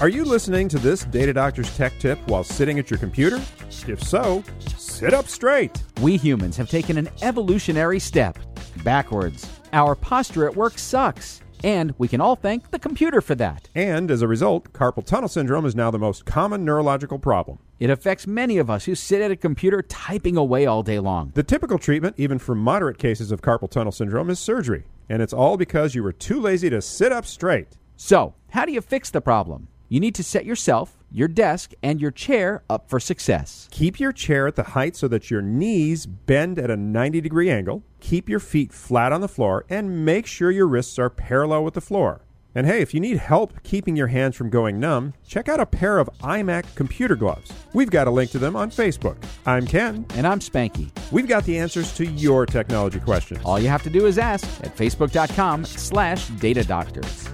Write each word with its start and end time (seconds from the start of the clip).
Are 0.00 0.08
you 0.08 0.24
listening 0.24 0.68
to 0.68 0.78
this 0.78 1.04
Data 1.04 1.32
Doctor's 1.32 1.74
Tech 1.76 1.92
Tip 1.98 2.18
while 2.28 2.44
sitting 2.44 2.78
at 2.78 2.90
your 2.90 2.98
computer? 2.98 3.40
If 3.86 4.02
so, 4.02 4.44
sit 4.76 5.14
up 5.14 5.28
straight. 5.28 5.82
We 6.00 6.16
humans 6.16 6.56
have 6.58 6.68
taken 6.68 6.98
an 6.98 7.08
evolutionary 7.22 7.98
step 7.98 8.38
backwards. 8.84 9.48
Our 9.72 9.94
posture 9.94 10.46
at 10.46 10.54
work 10.54 10.78
sucks, 10.78 11.40
and 11.64 11.94
we 11.96 12.06
can 12.06 12.20
all 12.20 12.36
thank 12.36 12.70
the 12.70 12.78
computer 12.78 13.20
for 13.20 13.34
that. 13.36 13.68
And 13.74 14.10
as 14.10 14.20
a 14.20 14.28
result, 14.28 14.72
carpal 14.72 15.06
tunnel 15.06 15.28
syndrome 15.28 15.64
is 15.64 15.74
now 15.74 15.90
the 15.90 15.98
most 15.98 16.26
common 16.26 16.64
neurological 16.64 17.18
problem. 17.18 17.58
It 17.80 17.88
affects 17.88 18.26
many 18.26 18.58
of 18.58 18.68
us 18.68 18.84
who 18.84 18.94
sit 18.94 19.22
at 19.22 19.30
a 19.30 19.36
computer 19.36 19.80
typing 19.82 20.36
away 20.36 20.66
all 20.66 20.82
day 20.82 20.98
long. 20.98 21.32
The 21.34 21.42
typical 21.42 21.78
treatment, 21.78 22.16
even 22.18 22.38
for 22.38 22.54
moderate 22.54 22.98
cases 22.98 23.32
of 23.32 23.40
carpal 23.40 23.70
tunnel 23.70 23.92
syndrome, 23.92 24.28
is 24.28 24.38
surgery. 24.38 24.84
And 25.08 25.22
it's 25.22 25.32
all 25.32 25.56
because 25.56 25.94
you 25.94 26.02
were 26.02 26.12
too 26.12 26.40
lazy 26.40 26.70
to 26.70 26.82
sit 26.82 27.10
up 27.10 27.26
straight. 27.26 27.76
So, 27.96 28.34
how 28.50 28.64
do 28.64 28.72
you 28.72 28.80
fix 28.80 29.10
the 29.10 29.20
problem? 29.20 29.68
You 29.88 30.00
need 30.00 30.14
to 30.14 30.22
set 30.24 30.46
yourself, 30.46 30.96
your 31.10 31.28
desk, 31.28 31.72
and 31.82 32.00
your 32.00 32.10
chair 32.10 32.62
up 32.70 32.88
for 32.88 32.98
success. 32.98 33.68
Keep 33.70 34.00
your 34.00 34.12
chair 34.12 34.46
at 34.46 34.56
the 34.56 34.62
height 34.62 34.96
so 34.96 35.06
that 35.08 35.30
your 35.30 35.42
knees 35.42 36.06
bend 36.06 36.58
at 36.58 36.70
a 36.70 36.76
90 36.76 37.20
degree 37.20 37.50
angle. 37.50 37.82
Keep 38.00 38.28
your 38.28 38.40
feet 38.40 38.72
flat 38.72 39.12
on 39.12 39.20
the 39.20 39.28
floor 39.28 39.66
and 39.68 40.04
make 40.04 40.26
sure 40.26 40.50
your 40.50 40.66
wrists 40.66 40.98
are 40.98 41.10
parallel 41.10 41.64
with 41.64 41.74
the 41.74 41.82
floor. 41.82 42.22
And 42.54 42.66
hey, 42.66 42.80
if 42.80 42.92
you 42.92 43.00
need 43.00 43.18
help 43.18 43.62
keeping 43.62 43.96
your 43.96 44.06
hands 44.06 44.36
from 44.36 44.50
going 44.50 44.80
numb, 44.80 45.14
check 45.26 45.48
out 45.48 45.60
a 45.60 45.66
pair 45.66 45.98
of 45.98 46.08
IMAK 46.20 46.74
computer 46.74 47.16
gloves. 47.16 47.52
We've 47.72 47.90
got 47.90 48.06
a 48.06 48.10
link 48.10 48.30
to 48.30 48.38
them 48.38 48.56
on 48.56 48.70
Facebook. 48.70 49.16
I'm 49.46 49.66
Ken. 49.66 50.06
And 50.14 50.26
I'm 50.26 50.40
Spanky. 50.40 50.90
We've 51.10 51.28
got 51.28 51.44
the 51.44 51.58
answers 51.58 51.94
to 51.94 52.06
your 52.06 52.46
technology 52.46 53.00
questions. 53.00 53.40
All 53.44 53.58
you 53.58 53.68
have 53.68 53.82
to 53.82 53.90
do 53.90 54.06
is 54.06 54.18
ask 54.18 54.46
at 54.64 54.74
facebook.com 54.74 55.64
slash 55.64 56.28
data 56.28 56.64
doctors. 56.64 57.28